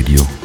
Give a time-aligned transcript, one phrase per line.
[0.00, 0.39] Radio.